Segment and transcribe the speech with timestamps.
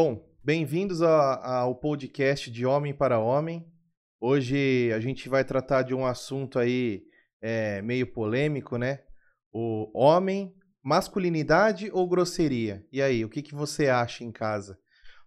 [0.00, 3.66] Bom, bem-vindos ao podcast de Homem para Homem.
[4.20, 7.02] Hoje a gente vai tratar de um assunto aí
[7.42, 9.00] é, meio polêmico, né?
[9.52, 10.54] O homem,
[10.84, 12.86] masculinidade ou grosseria?
[12.92, 14.78] E aí, o que, que você acha em casa?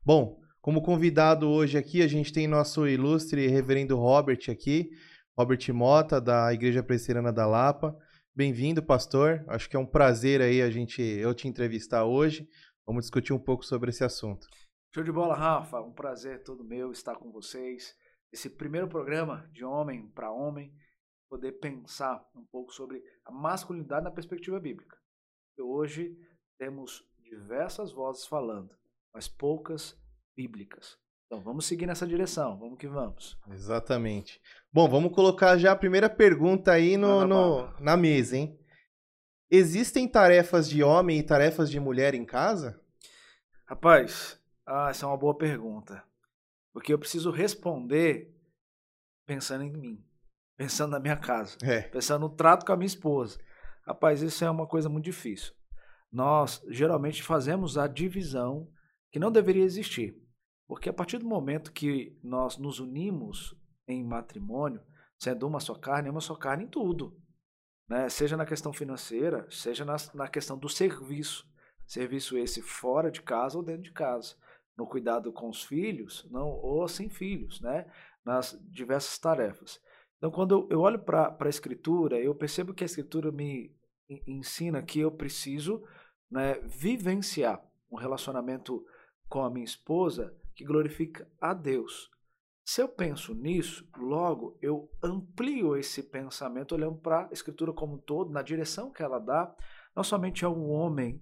[0.05, 4.89] Bom, como convidado hoje aqui, a gente tem nosso ilustre reverendo Robert aqui,
[5.37, 7.93] Robert Mota, da Igreja Presbiteriana da Lapa.
[8.33, 9.43] Bem-vindo, pastor.
[9.49, 12.47] Acho que é um prazer aí a gente eu te entrevistar hoje.
[12.87, 14.47] Vamos discutir um pouco sobre esse assunto.
[14.93, 15.79] Show de bola, Rafa.
[15.79, 17.95] Um prazer todo meu estar com vocês.
[18.29, 20.75] Esse primeiro programa de homem para homem,
[21.29, 24.97] poder pensar um pouco sobre a masculinidade na perspectiva bíblica.
[25.57, 26.13] E hoje
[26.57, 28.75] temos diversas vozes falando,
[29.13, 29.97] mas poucas
[30.35, 30.97] bíblicas.
[31.25, 33.39] Então vamos seguir nessa direção, vamos que vamos.
[33.47, 34.41] Exatamente.
[34.73, 38.59] Bom, vamos colocar já a primeira pergunta aí no, no, na mesa, hein?
[39.49, 42.77] Existem tarefas de homem e tarefas de mulher em casa?
[43.65, 44.40] Rapaz,
[44.71, 46.03] ah, essa é uma boa pergunta.
[46.73, 48.33] Porque eu preciso responder
[49.25, 50.05] pensando em mim,
[50.57, 51.81] pensando na minha casa, é.
[51.81, 53.39] pensando no trato com a minha esposa.
[53.85, 55.53] Rapaz, isso é uma coisa muito difícil.
[56.11, 58.71] Nós geralmente fazemos a divisão
[59.11, 60.15] que não deveria existir.
[60.67, 63.53] Porque a partir do momento que nós nos unimos
[63.87, 64.81] em matrimônio,
[65.19, 67.19] sendo uma só carne, é uma só carne em tudo.
[67.89, 68.07] Né?
[68.07, 71.45] Seja na questão financeira, seja na, na questão do serviço.
[71.85, 74.35] Serviço esse fora de casa ou dentro de casa.
[74.81, 77.85] No cuidado com os filhos, não ou sem filhos, né?
[78.25, 79.79] nas diversas tarefas.
[80.17, 83.75] Então, quando eu, olho para a Escritura, eu percebo que a Escritura me
[84.25, 85.83] ensina que eu preciso
[86.29, 88.83] né, vivenciar um relacionamento
[89.29, 92.09] com a minha esposa que glorifica a Deus.
[92.65, 97.99] Se eu penso nisso, logo eu amplio esse pensamento olhando para a Escritura como um
[97.99, 99.55] todo, na direção que ela dá,
[99.95, 101.21] não somente ao homem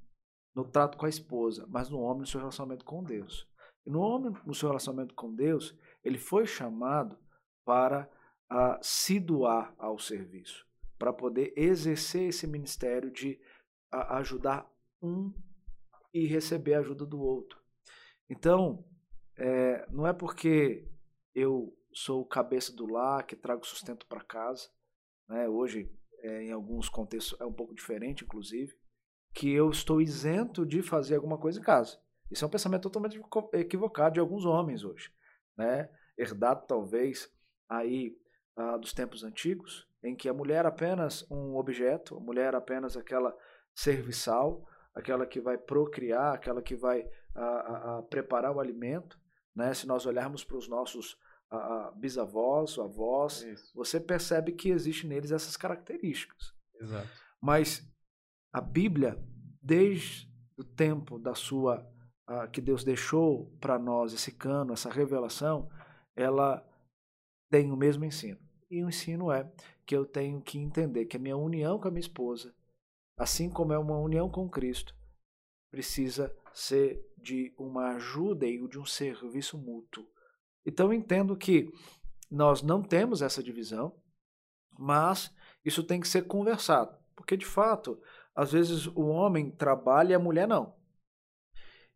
[0.53, 3.48] no trato com a esposa, mas no homem no seu relacionamento com Deus.
[3.89, 7.17] No homem no seu relacionamento com Deus, ele foi chamado
[7.65, 8.07] para
[8.47, 10.63] a, se doar ao serviço,
[10.99, 13.41] para poder exercer esse ministério de
[13.91, 15.33] a, ajudar um
[16.13, 17.59] e receber a ajuda do outro.
[18.29, 18.85] Então,
[19.35, 20.87] é, não é porque
[21.33, 24.69] eu sou o cabeça do lar, que trago sustento para casa,
[25.27, 25.49] né?
[25.49, 28.71] hoje, é, em alguns contextos, é um pouco diferente, inclusive,
[29.33, 31.99] que eu estou isento de fazer alguma coisa em casa.
[32.29, 33.19] Isso é um pensamento totalmente
[33.53, 35.11] equivocado de alguns homens hoje,
[35.57, 35.89] né?
[36.17, 37.31] herdado talvez
[37.67, 38.17] aí
[38.55, 42.57] ah, dos tempos antigos, em que a mulher era apenas um objeto, a mulher era
[42.57, 43.35] apenas aquela
[43.73, 49.17] serviçal, aquela que vai procriar, aquela que vai ah, preparar o alimento,
[49.55, 49.73] né?
[49.73, 51.17] Se nós olharmos para os nossos
[51.95, 53.71] bisavós, avós, Isso.
[53.73, 56.53] você percebe que existe neles essas características.
[56.79, 57.09] Exato.
[57.41, 57.91] Mas
[58.53, 59.17] a Bíblia,
[59.61, 61.89] desde o tempo da sua
[62.29, 65.67] a, que Deus deixou para nós esse cano, essa revelação,
[66.15, 66.63] ela
[67.49, 68.39] tem o mesmo ensino.
[68.69, 69.51] E o ensino é
[69.85, 72.53] que eu tenho que entender que a minha união com a minha esposa,
[73.17, 74.95] assim como é uma união com Cristo,
[75.71, 80.07] precisa ser de uma ajuda e de um serviço mútuo.
[80.63, 81.73] Então entendo que
[82.29, 83.99] nós não temos essa divisão,
[84.77, 85.33] mas
[85.65, 87.99] isso tem que ser conversado, porque de fato,
[88.35, 90.78] às vezes o homem trabalha e a mulher não.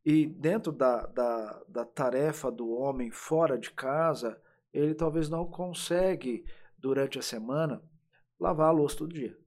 [0.06, 4.40] E dentro da, da, da tarefa do homem fora de casa,
[4.74, 6.46] ele talvez não consegue,
[6.78, 7.82] durante a semana,
[8.40, 9.38] lavar a louça todo dia.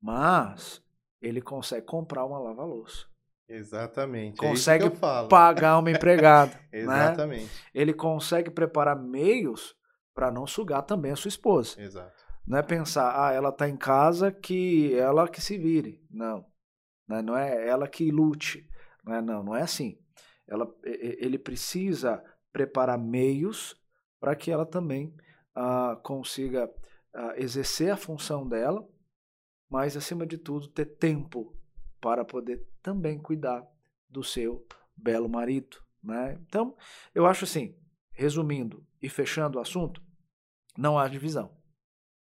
[0.00, 0.82] Mas
[1.20, 3.06] ele consegue comprar uma lava-louça.
[3.48, 4.44] Exatamente.
[4.44, 4.90] É consegue é
[5.28, 6.58] pagar uma empregada.
[6.72, 6.82] Né?
[6.82, 7.44] Exatamente.
[7.44, 7.50] Né?
[7.74, 9.74] Ele consegue preparar meios
[10.14, 11.80] para não sugar também a sua esposa.
[11.80, 12.14] Exato.
[12.46, 16.04] Não é pensar, ah, ela está em casa que ela que se vire.
[16.10, 16.44] Não.
[17.08, 17.22] Né?
[17.22, 18.68] Não é ela que lute.
[19.06, 19.96] Não é, não, não é assim.
[20.48, 22.22] Ela, ele precisa
[22.52, 23.80] preparar meios
[24.18, 25.14] para que ela também
[25.54, 26.68] ah, consiga
[27.14, 28.86] ah, exercer a função dela,
[29.70, 31.56] mas acima de tudo ter tempo
[32.00, 33.66] para poder também cuidar
[34.08, 34.66] do seu
[34.96, 35.78] belo marido.
[36.02, 36.38] Né?
[36.46, 36.76] Então,
[37.14, 37.76] eu acho assim,
[38.12, 40.02] resumindo e fechando o assunto,
[40.76, 41.56] não há divisão.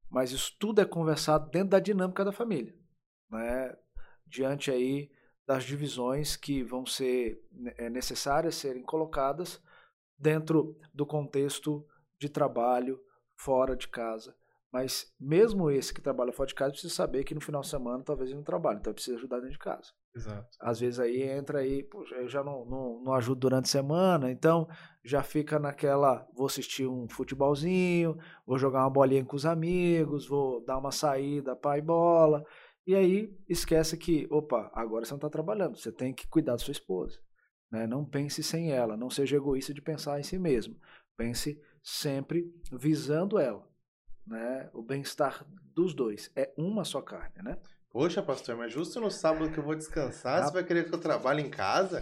[0.09, 2.75] Mas isso tudo é conversado dentro da dinâmica da família.
[3.29, 3.75] Né?
[4.27, 5.09] Diante aí
[5.51, 7.43] das divisões que vão ser
[7.77, 9.61] é, necessárias serem colocadas
[10.17, 11.85] dentro do contexto
[12.17, 12.97] de trabalho
[13.35, 14.33] fora de casa
[14.71, 18.03] mas mesmo esse que trabalha fora de casa precisa saber que no final de semana
[18.03, 19.91] talvez ele não trabalhe, então precisa ajudar dentro de casa.
[20.15, 20.47] Exato.
[20.59, 24.31] Às vezes aí entra aí, poxa, eu já não, não, não ajudo durante a semana,
[24.31, 24.67] então
[25.03, 30.63] já fica naquela, vou assistir um futebolzinho, vou jogar uma bolinha com os amigos, vou
[30.63, 32.43] dar uma saída para ir bola,
[32.85, 36.57] e aí esquece que, opa, agora você não está trabalhando, você tem que cuidar da
[36.57, 37.19] sua esposa.
[37.71, 37.87] Né?
[37.87, 40.75] Não pense sem ela, não seja egoísta de pensar em si mesmo.
[41.15, 43.67] Pense sempre visando ela,
[44.25, 44.69] né?
[44.73, 47.57] O bem-estar dos dois é uma só carne, né?
[47.89, 50.99] Poxa, pastor, mas justo no sábado que eu vou descansar, você vai querer que eu
[50.99, 52.01] trabalhe em casa?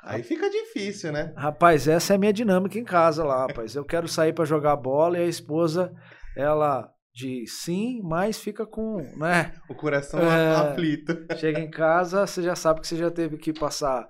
[0.00, 1.32] Aí fica difícil, né?
[1.36, 3.74] Rapaz, essa é a minha dinâmica em casa lá, rapaz.
[3.74, 5.92] Eu quero sair para jogar bola e a esposa,
[6.36, 9.52] ela diz sim, mas fica com, né?
[9.68, 11.26] O coração é, aflito.
[11.36, 14.08] Chega em casa, você já sabe que você já teve que passar,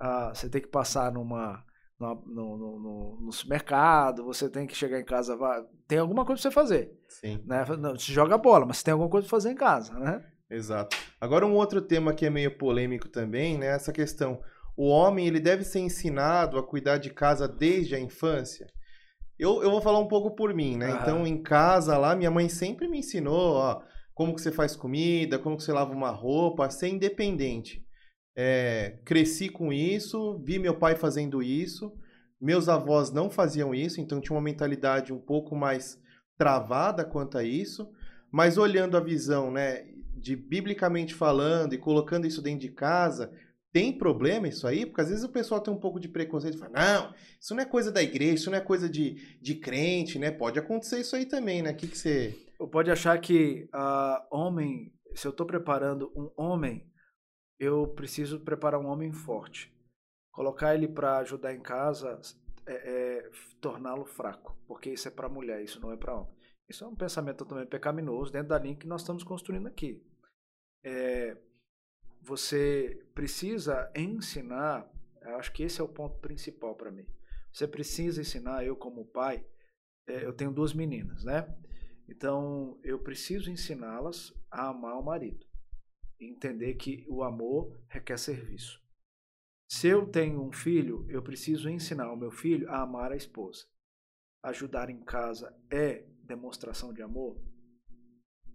[0.00, 1.64] uh, você tem que passar numa
[1.98, 5.36] no, no, no, no, supermercado, você tem que chegar em casa,
[5.86, 6.92] tem alguma coisa para você fazer.
[7.08, 7.42] Sim.
[7.46, 7.64] Né?
[7.78, 10.22] Não, você joga bola, mas tem alguma coisa para fazer em casa, né?
[10.50, 10.96] Exato.
[11.20, 13.68] Agora um outro tema que é meio polêmico também, né?
[13.68, 14.40] Essa questão,
[14.76, 18.66] o homem ele deve ser ensinado a cuidar de casa desde a infância.
[19.40, 20.98] Eu, eu vou falar um pouco por mim, né?
[21.00, 23.82] Então em casa lá minha mãe sempre me ensinou, ó,
[24.12, 27.82] como que você faz comida, como que você lava uma roupa, ser independente.
[28.36, 31.90] É, cresci com isso, vi meu pai fazendo isso.
[32.38, 35.98] Meus avós não faziam isso, então tinha uma mentalidade um pouco mais
[36.36, 37.90] travada quanto a isso.
[38.30, 43.32] Mas olhando a visão, né, de biblicamente falando e colocando isso dentro de casa,
[43.72, 44.84] tem problema isso aí?
[44.84, 47.62] Porque às vezes o pessoal tem um pouco de preconceito e fala, não, isso não
[47.62, 50.30] é coisa da igreja, isso não é coisa de, de crente, né?
[50.30, 51.72] Pode acontecer isso aí também, né?
[51.72, 52.36] O que, que você.
[52.70, 56.90] Pode achar que uh, homem, se eu estou preparando um homem
[57.60, 59.70] eu preciso preparar um homem forte.
[60.32, 62.18] Colocar ele para ajudar em casa
[62.66, 63.30] é, é
[63.60, 66.34] torná-lo fraco, porque isso é para mulher, isso não é para homem.
[66.66, 70.02] Isso é um pensamento totalmente pecaminoso dentro da linha que nós estamos construindo aqui.
[70.82, 71.36] É,
[72.20, 74.90] você precisa ensinar,
[75.38, 77.06] acho que esse é o ponto principal para mim.
[77.52, 79.44] Você precisa ensinar, eu como pai,
[80.06, 81.46] é, eu tenho duas meninas, né?
[82.08, 85.50] Então eu preciso ensiná-las a amar o marido
[86.20, 88.80] entender que o amor requer serviço.
[89.68, 93.64] Se eu tenho um filho, eu preciso ensinar o meu filho a amar a esposa.
[94.42, 97.40] Ajudar em casa é demonstração de amor?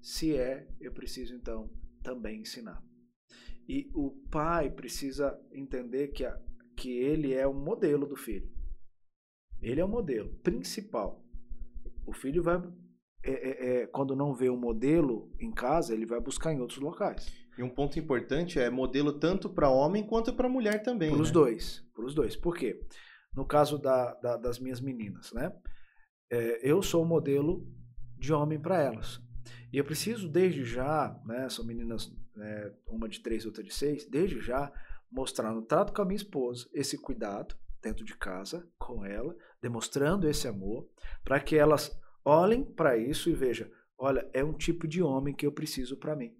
[0.02, 1.72] Se é, eu preciso então
[2.04, 2.84] também ensinar.
[3.68, 6.40] E o pai precisa entender que, a,
[6.76, 8.50] que ele é o modelo do filho.
[9.62, 11.24] Ele é o modelo principal.
[12.06, 12.62] O filho vai,
[13.24, 16.80] é, é, é, quando não vê o modelo em casa, ele vai buscar em outros
[16.80, 17.34] locais.
[17.58, 21.12] E um ponto importante é modelo tanto para homem quanto para mulher também.
[21.12, 21.34] Para os né?
[21.34, 21.84] dois.
[21.96, 22.36] Para os dois.
[22.36, 22.86] Por quê?
[23.34, 25.52] No caso da, da, das minhas meninas, né?
[26.30, 27.66] É, eu sou o modelo
[28.18, 29.22] de homem para elas.
[29.72, 31.48] E eu preciso, desde já, né?
[31.50, 34.72] São meninas, né, uma de três, outra de seis, desde já,
[35.12, 40.28] mostrar no trato com a minha esposa esse cuidado dentro de casa com ela, demonstrando
[40.28, 40.90] esse amor,
[41.24, 45.46] para que elas olhem para isso e vejam: olha, é um tipo de homem que
[45.46, 46.36] eu preciso para mim.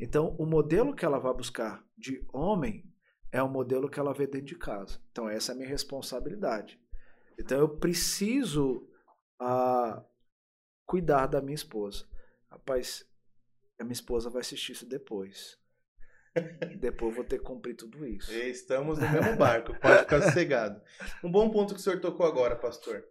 [0.00, 2.84] Então, o modelo que ela vai buscar de homem
[3.32, 5.00] é o modelo que ela vê dentro de casa.
[5.10, 6.80] Então, essa é a minha responsabilidade.
[7.38, 8.88] Então, eu preciso
[9.40, 10.02] uh,
[10.86, 12.06] cuidar da minha esposa.
[12.50, 13.07] Rapaz,
[13.78, 15.56] a minha esposa vai assistir isso depois.
[16.78, 18.32] Depois eu vou ter que cumprir tudo isso.
[18.32, 20.80] Estamos no mesmo barco, pode ficar sossegado.
[21.22, 23.04] Um bom ponto que o senhor tocou agora, pastor.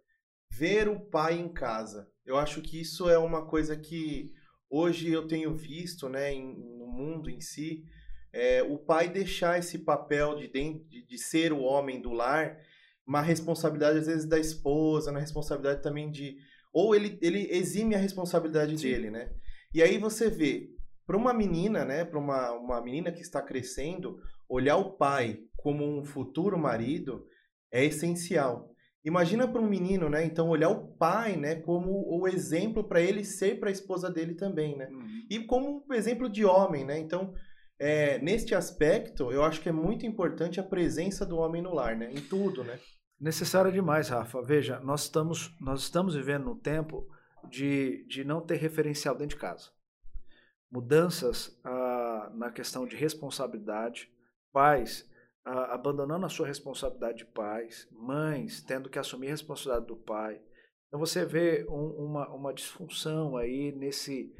[0.50, 2.10] Ver o pai em casa.
[2.24, 4.32] Eu acho que isso é uma coisa que
[4.70, 7.84] hoje eu tenho visto, né, em, no mundo em si,
[8.32, 12.58] é, o pai deixar esse papel de, de, de ser o homem do lar,
[13.06, 16.36] uma responsabilidade às vezes da esposa, na responsabilidade também de
[16.72, 18.88] ou ele, ele exime a responsabilidade Sim.
[18.88, 19.32] dele, né?
[19.74, 20.70] E aí você vê
[21.06, 25.84] para uma menina, né, para uma, uma menina que está crescendo, olhar o pai como
[25.84, 27.26] um futuro marido
[27.72, 28.70] é essencial.
[29.04, 30.24] Imagina para um menino, né?
[30.24, 34.34] Então olhar o pai, né, como o exemplo para ele ser para a esposa dele
[34.34, 34.88] também, né?
[34.90, 35.22] Uhum.
[35.30, 36.98] E como um exemplo de homem, né?
[36.98, 37.32] Então
[37.78, 41.96] é, neste aspecto, eu acho que é muito importante a presença do homem no lar,
[41.96, 42.10] né?
[42.12, 42.78] Em tudo, né?
[43.20, 44.42] Necessário demais, Rafa.
[44.42, 47.06] Veja, nós estamos nós estamos vivendo no tempo
[47.48, 49.70] de, de não ter referencial dentro de casa.
[50.70, 54.10] Mudanças ah, na questão de responsabilidade,
[54.52, 55.08] pais
[55.70, 60.40] abandonando a sua responsabilidade de pais, mães tendo que assumir a responsabilidade do pai.
[60.86, 64.34] Então você vê um, uma, uma disfunção aí nesse,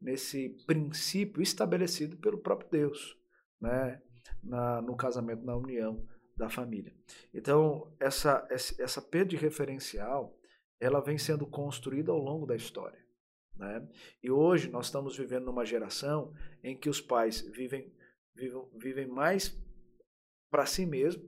[0.00, 3.16] nesse princípio estabelecido pelo próprio Deus,
[3.60, 4.00] né?
[4.42, 6.06] Na, no casamento, na união
[6.36, 6.94] da família.
[7.32, 10.36] Então, essa, essa perda de referencial,
[10.80, 12.98] ela vem sendo construída ao longo da história.
[13.56, 13.88] Né?
[14.22, 17.92] E hoje nós estamos vivendo numa geração em que os pais vivem,
[18.34, 19.56] vivem, vivem mais
[20.50, 21.22] para si mesmo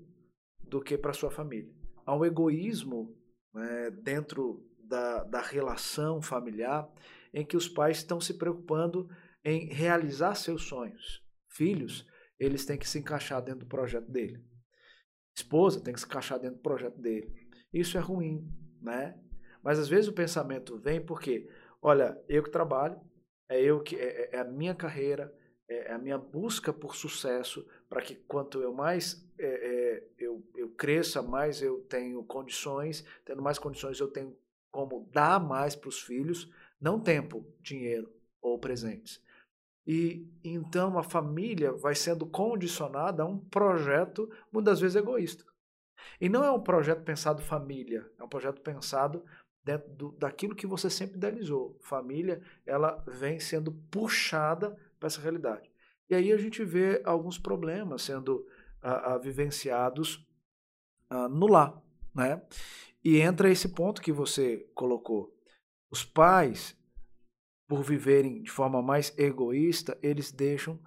[0.60, 1.72] do que para sua família.
[2.04, 3.16] Há um egoísmo
[3.54, 6.88] né, dentro da, da relação familiar
[7.32, 9.08] em que os pais estão se preocupando
[9.44, 11.22] em realizar seus sonhos.
[11.50, 12.06] Filhos,
[12.38, 14.44] eles têm que se encaixar dentro do projeto dele.
[15.36, 17.32] esposa tem que se encaixar dentro do projeto dele.
[17.72, 18.48] Isso é ruim,
[18.80, 19.18] né?
[19.66, 21.50] Mas às vezes o pensamento vem porque,
[21.82, 23.00] olha, eu que trabalho,
[23.48, 25.34] é eu que é, é a minha carreira,
[25.68, 30.40] é, é a minha busca por sucesso, para que quanto eu mais é, é, eu,
[30.54, 34.38] eu cresça, mais eu tenho condições, tendo mais condições eu tenho
[34.70, 36.48] como dar mais para os filhos,
[36.80, 38.08] não tempo, dinheiro
[38.40, 39.20] ou presentes.
[39.84, 45.44] E então a família vai sendo condicionada a um projeto muitas vezes egoísta.
[46.20, 49.24] E não é um projeto pensado família, é um projeto pensado
[49.66, 51.76] dentro do, daquilo que você sempre idealizou.
[51.80, 55.68] Família, ela vem sendo puxada para essa realidade.
[56.08, 58.46] E aí a gente vê alguns problemas sendo
[59.20, 60.24] vivenciados
[61.10, 61.82] ah, no lar,
[62.14, 62.40] né?
[63.04, 65.36] E entra esse ponto que você colocou.
[65.90, 66.76] Os pais,
[67.66, 70.78] por viverem de forma mais egoísta, eles deixam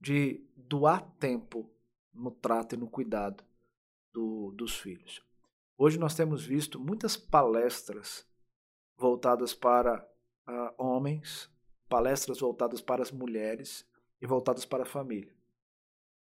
[0.00, 1.70] de doar tempo
[2.14, 3.44] no trato e no cuidado
[4.10, 5.22] do, dos filhos.
[5.84, 8.24] Hoje nós temos visto muitas palestras
[8.96, 10.00] voltadas para
[10.46, 11.50] uh, homens,
[11.88, 13.84] palestras voltadas para as mulheres
[14.20, 15.34] e voltadas para a família.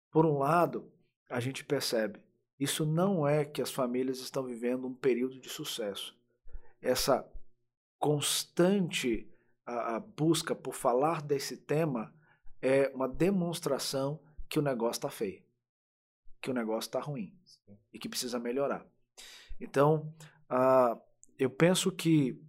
[0.09, 0.89] Por um lado,
[1.29, 2.23] a gente percebe,
[2.57, 6.17] isso não é que as famílias estão vivendo um período de sucesso.
[6.81, 7.29] Essa
[7.97, 9.29] constante
[9.65, 12.15] a, a busca por falar desse tema
[12.61, 15.43] é uma demonstração que o negócio está feio,
[16.39, 17.37] que o negócio está ruim
[17.91, 18.87] e que precisa melhorar.
[19.59, 20.13] Então,
[20.49, 20.99] uh,
[21.37, 22.41] eu penso que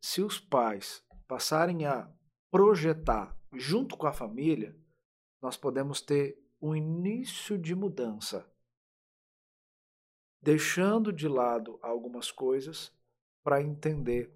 [0.00, 2.10] se os pais passarem a
[2.50, 4.76] projetar junto com a família,
[5.40, 8.50] nós podemos ter um início de mudança,
[10.40, 12.92] deixando de lado algumas coisas
[13.42, 14.34] para entender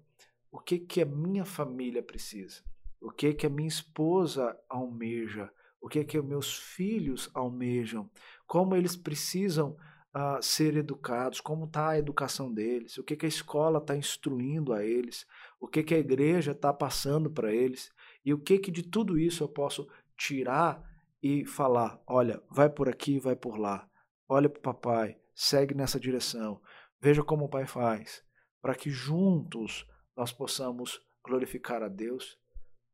[0.51, 2.63] o que que a minha família precisa,
[3.01, 8.09] o que que a minha esposa almeja, o que que meus filhos almejam,
[8.45, 9.77] como eles precisam
[10.15, 14.73] uh, ser educados, como está a educação deles, o que, que a escola está instruindo
[14.73, 15.25] a eles,
[15.59, 17.91] o que, que a igreja está passando para eles,
[18.23, 20.83] e o que, que de tudo isso eu posso tirar
[21.21, 23.89] e falar: olha, vai por aqui, vai por lá,
[24.27, 26.61] olha para o papai, segue nessa direção,
[27.01, 28.23] veja como o pai faz,
[28.61, 32.37] para que juntos nós possamos glorificar a Deus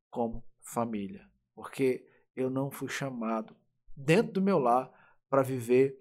[0.09, 3.55] como família, porque eu não fui chamado
[3.95, 4.89] dentro do meu lar
[5.29, 5.99] para viver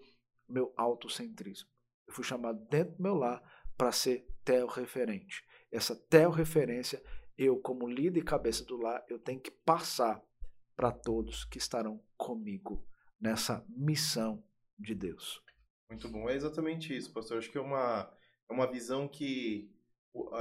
[0.48, 1.68] meu autocentrismo.
[2.06, 3.42] Eu fui chamado dentro do meu lar
[3.76, 5.44] para ser tel-referente.
[5.70, 7.02] Essa tel-referência,
[7.36, 10.22] eu, como líder e cabeça do lar, eu tenho que passar
[10.74, 12.86] para todos que estarão comigo
[13.20, 14.42] nessa missão
[14.78, 15.42] de Deus.
[15.90, 16.28] Muito bom.
[16.28, 17.38] É exatamente isso, pastor.
[17.38, 18.12] Acho que é uma,
[18.48, 19.74] é uma visão que.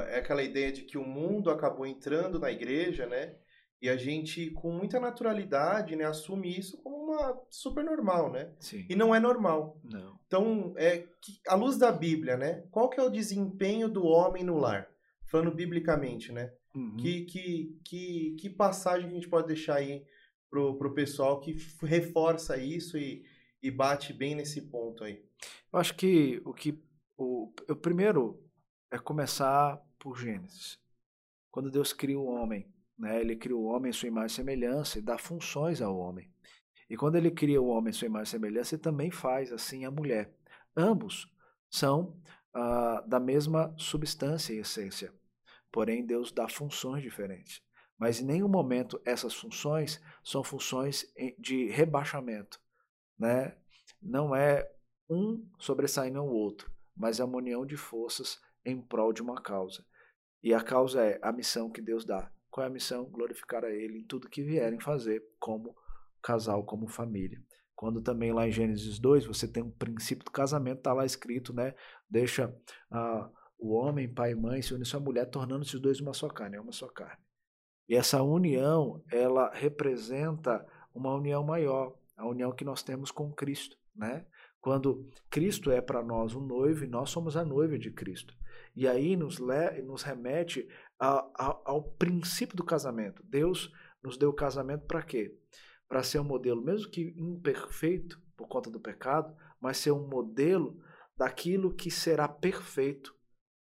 [0.07, 3.37] É aquela ideia de que o mundo acabou entrando na igreja, né?
[3.81, 8.53] E a gente, com muita naturalidade, né, assume isso como uma super normal, né?
[8.59, 8.85] Sim.
[8.89, 9.79] E não é normal.
[9.83, 10.19] Não.
[10.27, 11.07] Então, é,
[11.47, 12.63] à luz da Bíblia, né?
[12.71, 14.89] Qual que é o desempenho do homem no lar?
[15.25, 16.53] Falando biblicamente, né?
[16.75, 16.95] Uhum.
[16.97, 20.05] Que, que, que, que passagem a gente pode deixar aí
[20.49, 23.25] pro, pro pessoal que reforça isso e,
[23.61, 25.23] e bate bem nesse ponto aí?
[25.71, 26.81] Eu acho que o que
[27.17, 28.41] o, o primeiro
[28.91, 30.79] é começar por Gênesis.
[31.51, 33.19] Quando Deus cria o homem, né?
[33.21, 36.31] Ele cria o homem em sua imagem e semelhança e dá funções ao homem.
[36.89, 39.85] E quando ele cria o homem em sua imagem e semelhança, ele também faz assim
[39.85, 40.33] a mulher.
[40.75, 41.29] Ambos
[41.69, 42.19] são
[42.53, 45.13] ah, da mesma substância e essência.
[45.71, 47.61] Porém, Deus dá funções diferentes.
[47.97, 51.05] Mas em nenhum momento essas funções são funções
[51.37, 52.59] de rebaixamento.
[53.17, 53.57] Né?
[54.01, 54.69] Não é
[55.09, 59.83] um sobressaindo ao outro, mas é uma união de forças em prol de uma causa.
[60.43, 62.31] E a causa é a missão que Deus dá.
[62.49, 63.05] Qual é a missão?
[63.05, 65.75] Glorificar a Ele em tudo que vierem fazer, como
[66.27, 67.41] casal, como família.
[67.73, 71.53] Quando também lá em Gênesis 2 você tem um princípio do casamento, está lá escrito,
[71.53, 71.73] né?
[72.09, 72.53] Deixa
[72.91, 76.27] ah, o homem, pai e mãe se unir sua mulher, tornando-se os dois uma só
[76.27, 77.23] carne, é uma só carne.
[77.87, 83.77] E essa união, ela representa uma união maior, a união que nós temos com Cristo,
[83.95, 84.25] né?
[84.59, 88.35] Quando Cristo é para nós o noivo e nós somos a noiva de Cristo.
[88.75, 90.67] E aí nos, le nos remete
[90.99, 93.23] a, a, ao princípio do casamento.
[93.23, 93.71] Deus
[94.03, 95.33] nos deu o casamento para quê?
[95.87, 100.81] Para ser um modelo, mesmo que imperfeito por conta do pecado, mas ser um modelo
[101.15, 103.15] daquilo que será perfeito,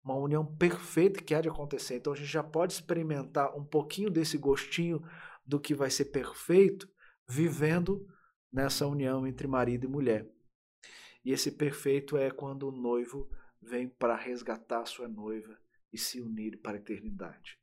[0.03, 1.95] uma união perfeita que há de acontecer.
[1.95, 5.01] Então a gente já pode experimentar um pouquinho desse gostinho
[5.45, 6.87] do que vai ser perfeito
[7.27, 8.07] vivendo
[8.51, 10.29] nessa união entre marido e mulher.
[11.25, 13.29] E esse perfeito é quando o noivo
[13.61, 15.57] vem para resgatar sua noiva
[15.91, 17.57] e se unir para a eternidade.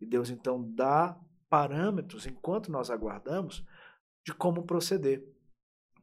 [0.00, 3.64] E Deus então dá parâmetros, enquanto nós aguardamos,
[4.26, 5.24] de como proceder.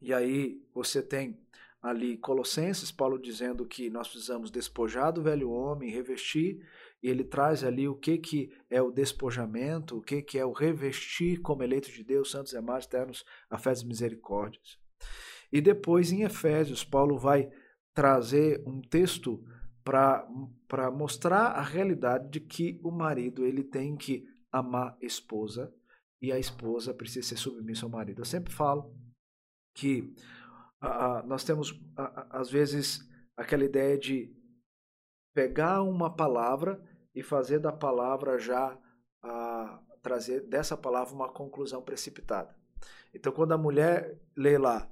[0.01, 1.38] E aí você tem
[1.82, 6.65] ali Colossenses, Paulo dizendo que nós precisamos despojar do velho homem, revestir,
[7.01, 10.53] e ele traz ali o que, que é o despojamento, o que, que é o
[10.53, 14.80] revestir como eleitos de Deus, santos e amados, eternos, afetos e misericórdias.
[15.51, 17.51] E depois, em Efésios, Paulo vai
[17.94, 19.44] trazer um texto
[19.84, 25.74] para mostrar a realidade de que o marido ele tem que amar a esposa
[26.24, 28.22] e a esposa precisa ser submissa ao marido.
[28.22, 28.96] Eu sempre falo
[29.75, 30.15] que
[31.25, 31.77] nós temos,
[32.30, 34.34] às vezes, aquela ideia de
[35.36, 36.82] pegar uma palavra
[37.13, 38.80] e fazer da palavra já
[40.01, 42.56] trazer dessa palavra uma conclusão precipitada.
[43.13, 44.89] Então, quando a mulher lê lá,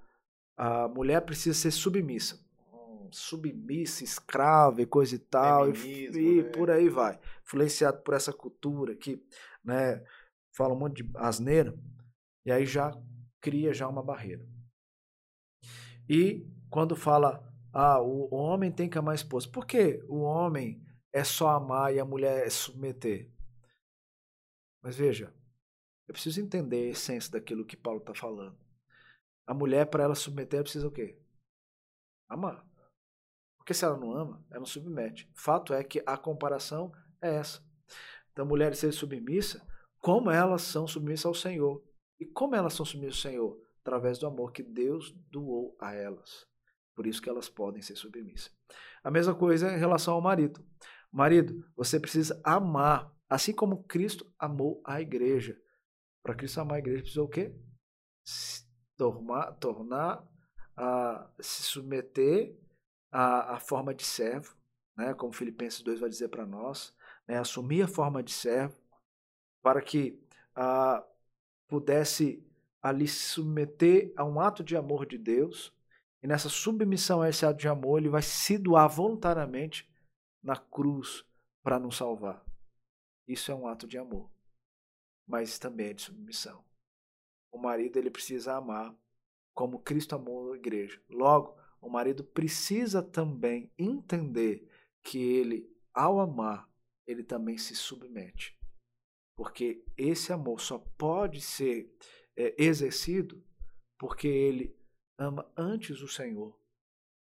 [0.58, 2.40] a mulher precisa ser submissa,
[2.74, 6.50] hum, submissa, escrava e coisa e tal, e, e né?
[6.50, 9.22] por aí vai, influenciado por essa cultura que,
[9.64, 10.04] né,
[10.56, 11.78] fala um monte de asneira,
[12.46, 12.92] e aí já
[13.40, 14.48] cria já uma barreira.
[16.10, 19.50] E quando fala, ah, o homem tem que amar a esposa.
[19.50, 23.32] Por que o homem é só amar e a mulher é submeter?
[24.84, 25.34] Mas veja,
[26.08, 28.58] eu preciso entender a essência daquilo que Paulo está falando.
[29.48, 31.18] A mulher, para ela submeter, precisa o quê?
[32.30, 32.66] Amar.
[33.58, 35.30] Porque se ela não ama, ela não submete.
[35.34, 36.92] Fato é que a comparação
[37.22, 37.64] é essa.
[38.32, 39.62] Então, mulheres serem submissas,
[40.02, 41.82] como elas são submissas ao Senhor.
[42.20, 43.72] E como elas são submissas ao Senhor?
[43.82, 46.48] através do amor que Deus doou a elas.
[46.96, 48.56] Por isso que elas podem ser submissas.
[49.04, 50.64] A mesma coisa em relação ao marido.
[51.12, 55.60] Marido, você precisa amar, assim como Cristo amou a igreja.
[56.24, 57.56] Para Cristo amar a igreja, precisa o quê?
[58.24, 58.64] Se
[58.96, 60.24] tornar, tornar
[60.78, 62.56] a, se submeter
[63.12, 64.56] à, à forma de servo,
[64.96, 65.14] né?
[65.16, 66.96] como Filipenses 2 vai dizer para nós,
[67.28, 67.40] né?
[67.40, 68.78] assumir a forma de servo,
[69.62, 70.20] para que
[70.56, 71.06] a,
[71.68, 72.44] pudesse
[72.82, 75.74] ali se submeter a um ato de amor de Deus,
[76.24, 79.90] e nessa submissão a esse ato de amor, ele vai se doar voluntariamente
[80.42, 81.26] na cruz
[81.64, 82.44] para nos salvar.
[83.28, 84.30] Isso é um ato de amor,
[85.28, 86.64] mas também é de submissão.
[87.52, 88.96] O marido ele precisa amar
[89.54, 91.02] como Cristo amou a igreja.
[91.10, 94.68] Logo, o marido precisa também entender
[95.04, 96.70] que ele, ao amar,
[97.06, 98.58] ele também se submete.
[99.36, 101.94] Porque esse amor só pode ser
[102.36, 103.44] é, exercido
[103.98, 104.76] porque ele
[105.18, 106.60] ama antes o Senhor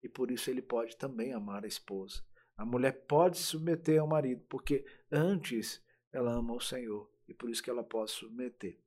[0.01, 2.23] e por isso ele pode também amar a esposa.
[2.57, 7.49] A mulher pode se submeter ao marido porque antes ela ama o Senhor e por
[7.49, 8.79] isso que ela pode submeter.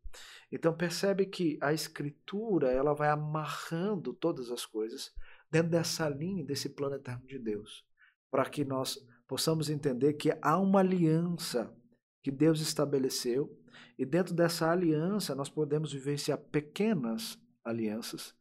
[0.50, 5.12] Então percebe que a escritura ela vai amarrando todas as coisas
[5.50, 7.84] dentro dessa linha, desse plano eterno de Deus,
[8.30, 11.74] para que nós possamos entender que há uma aliança
[12.22, 13.58] que Deus estabeleceu
[13.98, 18.34] e dentro dessa aliança, nós podemos vivenciar pequenas alianças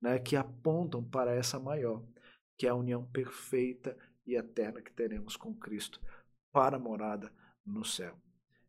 [0.00, 2.04] né, que apontam para essa maior,
[2.56, 3.96] que é a união perfeita
[4.26, 6.00] e eterna que teremos com Cristo
[6.52, 7.32] para a morada
[7.64, 8.16] no céu.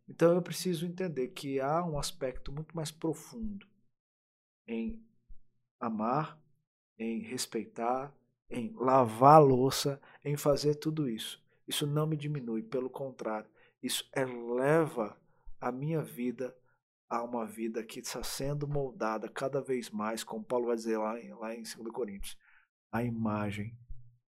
[0.08, 3.68] Então eu preciso entender que há um aspecto muito mais profundo
[4.68, 5.04] em
[5.80, 6.42] amar,
[6.98, 8.14] em respeitar,
[8.50, 11.44] em lavar a louça, em fazer tudo isso.
[11.68, 13.50] Isso não me diminui, pelo contrário,
[13.82, 15.18] isso eleva
[15.60, 16.56] a minha vida
[17.10, 21.20] a uma vida que está sendo moldada cada vez mais, como Paulo vai dizer lá
[21.20, 22.38] em, lá em 2 Coríntios,
[22.92, 23.76] a imagem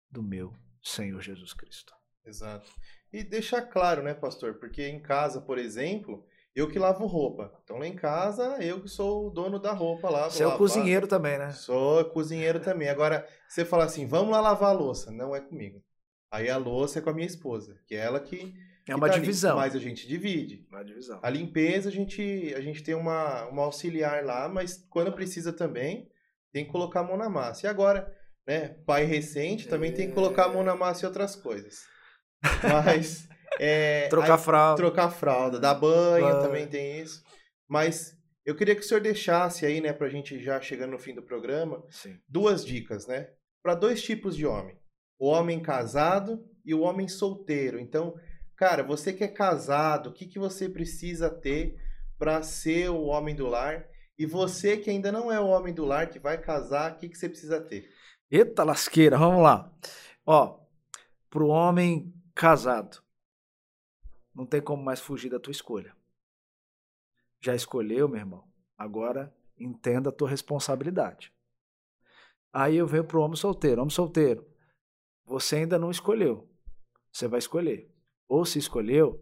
[0.10, 1.94] do meu Senhor Jesus Cristo.
[2.26, 2.70] Exato.
[3.12, 4.56] E deixar claro, né, pastor?
[4.56, 7.52] Porque em casa, por exemplo, eu que lavo roupa.
[7.64, 10.30] Então lá em casa, eu que sou o dono da roupa lá.
[10.30, 11.52] Você é o cozinheiro também, né?
[11.52, 12.88] Sou cozinheiro também.
[12.88, 15.12] Agora, você fala assim, vamos lá lavar a louça.
[15.12, 15.84] Não é comigo.
[16.32, 18.54] Aí a louça é com a minha esposa, que é ela que
[18.92, 19.56] é uma tá divisão.
[19.58, 20.66] mas a gente divide.
[20.70, 21.20] Uma divisão.
[21.22, 26.10] A limpeza, a gente, a gente tem uma, uma auxiliar lá, mas quando precisa também,
[26.52, 27.66] tem que colocar a mão na massa.
[27.66, 28.12] E agora,
[28.48, 29.94] né, pai recente, também é...
[29.94, 31.86] tem que colocar a mão na massa e outras coisas.
[32.64, 33.28] Mas...
[33.60, 34.76] É, trocar aí, fralda.
[34.76, 37.24] Trocar fralda, dar banho, banho, também tem isso.
[37.68, 41.14] Mas eu queria que o senhor deixasse aí, né, pra gente já chegando no fim
[41.14, 42.18] do programa, Sim.
[42.28, 43.30] duas dicas, né?
[43.62, 44.78] Para dois tipos de homem.
[45.20, 47.80] O homem casado e o homem solteiro.
[47.80, 48.16] Então,
[48.60, 51.82] Cara, você que é casado, o que, que você precisa ter
[52.18, 53.88] para ser o homem do lar?
[54.18, 57.08] E você que ainda não é o homem do lar, que vai casar, o que,
[57.08, 57.90] que você precisa ter?
[58.30, 59.74] Eita lasqueira, vamos lá.
[60.26, 60.60] Ó,
[61.30, 63.02] pro homem casado,
[64.36, 65.96] não tem como mais fugir da tua escolha.
[67.40, 68.44] Já escolheu, meu irmão?
[68.78, 71.34] Agora entenda a tua responsabilidade.
[72.52, 73.80] Aí eu venho pro homem solteiro.
[73.80, 74.46] Homem solteiro,
[75.24, 76.54] você ainda não escolheu.
[77.10, 77.90] Você vai escolher
[78.30, 79.22] ou se escolheu,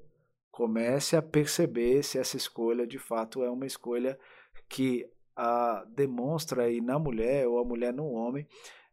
[0.51, 4.19] comece a perceber se essa escolha de fato é uma escolha
[4.69, 8.45] que a, demonstra aí na mulher ou a mulher no homem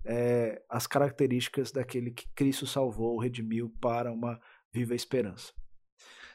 [0.05, 5.53] é, as características daquele que Cristo salvou, redimiu para uma viva esperança.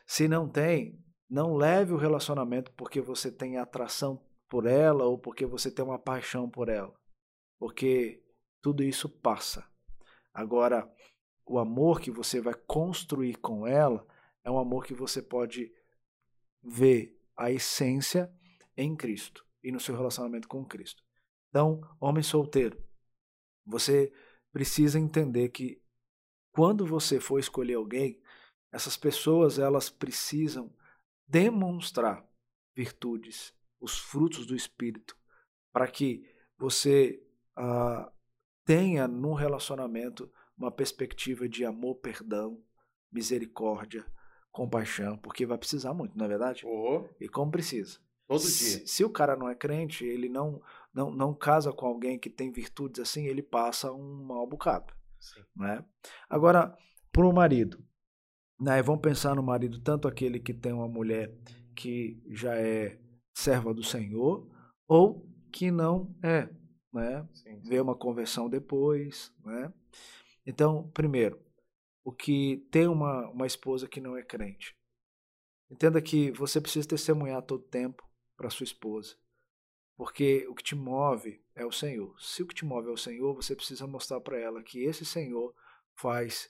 [0.08, 5.46] Se não tem, não leve o relacionamento porque você tem atração por ela ou porque
[5.46, 6.94] você tem uma paixão por ela,
[7.60, 8.24] porque
[8.62, 9.63] tudo isso passa.
[10.34, 10.92] Agora,
[11.49, 14.05] o amor que você vai construir com ela
[14.43, 15.73] é um amor que você pode
[16.62, 18.31] ver a essência
[18.77, 21.03] em Cristo e no seu relacionamento com Cristo.
[21.49, 22.79] Então, homem solteiro,
[23.65, 24.13] você
[24.51, 25.81] precisa entender que
[26.51, 28.21] quando você for escolher alguém,
[28.71, 30.71] essas pessoas elas precisam
[31.27, 32.23] demonstrar
[32.75, 35.17] virtudes, os frutos do Espírito,
[35.73, 37.19] para que você
[37.55, 38.12] ah,
[38.63, 42.62] tenha num relacionamento uma perspectiva de amor, perdão,
[43.12, 44.06] misericórdia,
[44.52, 46.65] compaixão, porque vai precisar muito, não é verdade?
[46.65, 47.06] Oh.
[47.19, 48.00] E como precisa.
[48.28, 48.88] Todo se, dia.
[48.88, 50.62] Se o cara não é crente, ele não,
[50.93, 54.93] não, não casa com alguém que tem virtudes assim, ele passa um mau bocado.
[55.19, 55.41] Sim.
[55.56, 55.84] Né?
[56.30, 56.78] Agora,
[57.12, 57.84] para o marido,
[58.60, 61.34] né, vamos pensar no marido, tanto aquele que tem uma mulher
[61.76, 63.00] que já é
[63.34, 64.48] serva do Senhor,
[64.88, 66.50] ou que não é,
[66.93, 67.28] né?
[67.34, 67.60] Sim.
[67.62, 69.74] Vê uma conversão depois, né?
[70.45, 71.39] Então, primeiro,
[72.04, 74.75] o que tem uma, uma esposa que não é crente.
[75.69, 78.04] Entenda que você precisa testemunhar todo tempo
[78.36, 79.15] para sua esposa.
[79.95, 82.19] Porque o que te move é o Senhor.
[82.19, 85.06] Se o que te move é o Senhor, você precisa mostrar para ela que esse
[85.06, 85.54] Senhor
[85.93, 86.49] faz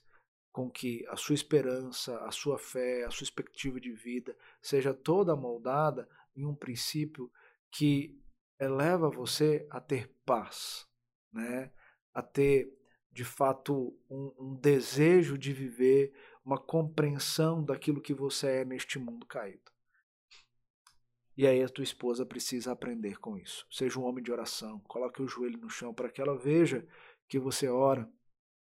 [0.52, 5.36] com que a sua esperança, a sua fé, a sua expectativa de vida seja toda
[5.36, 7.32] moldada em um princípio
[7.72, 8.22] que
[8.60, 10.88] eleva você a ter paz,
[11.32, 11.72] né?
[12.14, 12.72] a ter
[13.20, 19.26] de fato um, um desejo de viver, uma compreensão daquilo que você é neste mundo
[19.26, 19.70] caído.
[21.36, 23.68] E aí a tua esposa precisa aprender com isso.
[23.70, 26.88] Seja um homem de oração, coloque o joelho no chão para que ela veja
[27.28, 28.10] que você ora.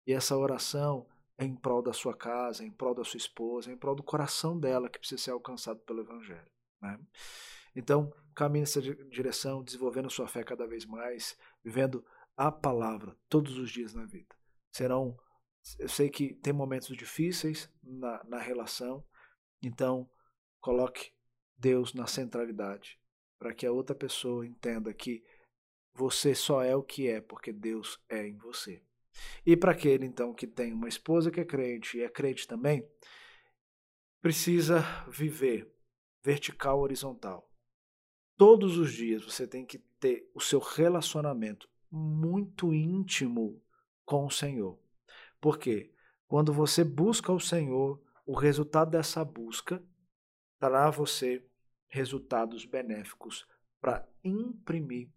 [0.07, 1.05] E essa oração
[1.37, 3.93] é em prol da sua casa, é em prol da sua esposa, é em prol
[3.93, 6.49] do coração dela que precisa ser alcançado pelo Evangelho.
[6.81, 6.99] Né?
[7.75, 12.03] Então, caminhe nessa direção, desenvolvendo sua fé cada vez mais, vivendo
[12.35, 14.38] a palavra todos os dias na vida.
[14.71, 15.17] Serão,
[15.77, 19.05] eu sei que tem momentos difíceis na, na relação,
[19.61, 20.09] então
[20.59, 21.11] coloque
[21.57, 22.99] Deus na centralidade,
[23.37, 25.23] para que a outra pessoa entenda que
[25.93, 28.81] você só é o que é porque Deus é em você.
[29.45, 32.87] E para aquele então que tem uma esposa que é crente e é crente também,
[34.21, 35.73] precisa viver
[36.23, 37.49] vertical horizontal.
[38.37, 43.61] Todos os dias você tem que ter o seu relacionamento muito íntimo
[44.09, 44.75] com o Senhor.
[45.39, 45.93] Porque
[46.27, 49.83] quando você busca o Senhor, o resultado dessa busca
[50.59, 51.45] trará a você
[51.87, 53.47] resultados benéficos
[53.79, 55.11] para imprimir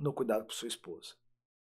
[0.00, 1.14] no cuidado com sua esposa.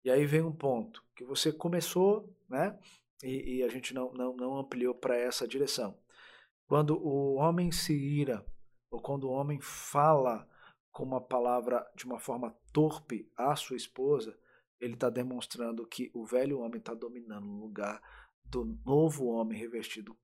[0.05, 2.79] E aí vem um ponto que você começou, né?
[3.25, 5.99] E, e a gente não, não, não ampliou para essa direção.
[6.69, 8.47] Quando o homem se ira,
[8.89, 10.49] ou quando o homem fala
[10.93, 14.39] com uma palavra de uma forma torpe à sua esposa,
[14.81, 18.01] ele está demonstrando que o velho homem está dominando o lugar
[18.45, 20.17] do novo homem revestido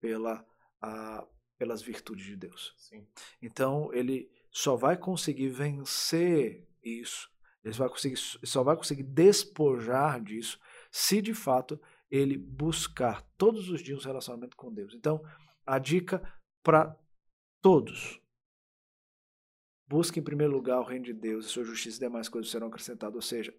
[0.00, 0.46] pela,
[0.80, 2.74] a, pelas virtudes de Deus.
[2.76, 3.06] Sim.
[3.42, 7.30] Então ele só vai conseguir vencer isso,
[7.64, 10.58] ele vai conseguir, só vai conseguir despojar disso
[10.90, 11.80] se de fato
[12.10, 14.94] ele buscar todos os dias um relacionamento com Deus.
[14.94, 15.22] Então,
[15.66, 16.22] a dica
[16.62, 16.96] para
[17.60, 18.20] todos:
[19.86, 22.68] busque em primeiro lugar o reino de Deus, a sua justiça e demais coisas serão
[22.68, 23.14] acrescentadas.
[23.14, 23.54] Ou seja,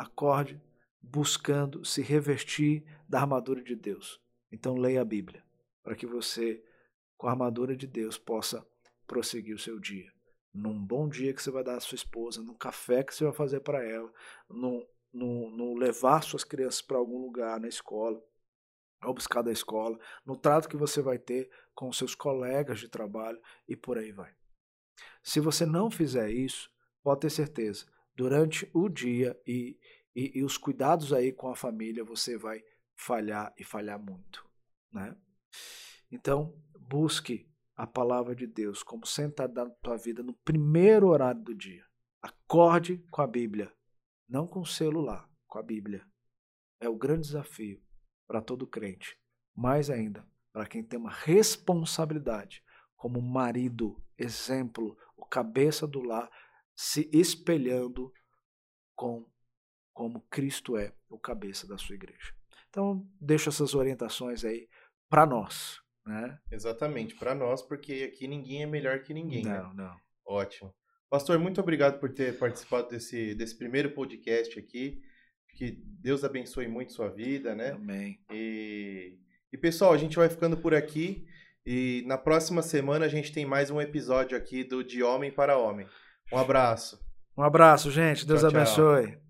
[0.00, 0.60] acorde
[1.00, 4.20] buscando se revestir da armadura de Deus.
[4.52, 5.44] Então, leia a Bíblia,
[5.82, 6.62] para que você
[7.20, 8.66] com a armadura de Deus, possa
[9.06, 10.10] prosseguir o seu dia.
[10.54, 13.32] Num bom dia que você vai dar à sua esposa, num café que você vai
[13.34, 14.10] fazer para ela,
[14.48, 18.18] no, no, no levar suas crianças para algum lugar na escola,
[19.02, 23.38] ao buscar da escola, no trato que você vai ter com seus colegas de trabalho
[23.68, 24.34] e por aí vai.
[25.22, 26.70] Se você não fizer isso,
[27.02, 27.84] pode ter certeza,
[28.20, 29.80] durante o dia e,
[30.14, 32.62] e, e os cuidados aí com a família, você vai
[32.94, 34.46] falhar e falhar muito,
[34.92, 35.16] né?
[36.12, 41.54] Então, busque a palavra de Deus como sentado na tua vida no primeiro horário do
[41.54, 41.82] dia.
[42.20, 43.72] Acorde com a Bíblia,
[44.28, 46.06] não com o celular, com a Bíblia.
[46.78, 47.82] É o grande desafio
[48.26, 49.18] para todo crente,
[49.56, 52.62] mais ainda para quem tem uma responsabilidade
[52.96, 56.30] como marido, exemplo, o cabeça do lar,
[56.80, 58.10] se espelhando
[58.96, 59.26] com
[59.92, 62.32] como Cristo é o cabeça da sua igreja.
[62.70, 64.66] Então, deixo essas orientações aí
[65.06, 65.78] para nós.
[66.06, 66.38] Né?
[66.50, 69.42] Exatamente, para nós, porque aqui ninguém é melhor que ninguém.
[69.44, 69.84] Não, né?
[69.84, 69.96] não.
[70.24, 70.74] Ótimo.
[71.10, 75.02] Pastor, muito obrigado por ter participado desse, desse primeiro podcast aqui.
[75.50, 77.72] que Deus abençoe muito sua vida, né?
[77.72, 78.24] Amém.
[78.32, 79.18] E,
[79.52, 81.26] e pessoal, a gente vai ficando por aqui.
[81.66, 85.58] E na próxima semana a gente tem mais um episódio aqui do De Homem para
[85.58, 85.86] Homem.
[86.32, 86.98] Um abraço.
[87.36, 88.26] Um abraço, gente.
[88.26, 89.06] Deus tchau, abençoe.
[89.06, 89.20] Tchau.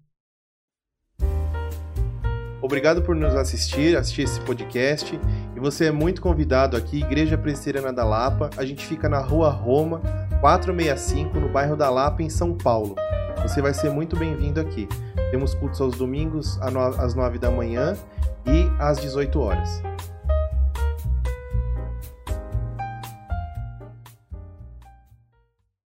[2.62, 5.18] Obrigado por nos assistir, assistir esse podcast.
[5.56, 8.50] E você é muito convidado aqui, Igreja Presbiteriana da Lapa.
[8.56, 10.00] A gente fica na Rua Roma,
[10.40, 12.94] 465, no bairro da Lapa, em São Paulo.
[13.42, 14.86] Você vai ser muito bem-vindo aqui.
[15.30, 17.96] Temos cultos aos domingos às 9 da manhã
[18.46, 19.82] e às 18 horas.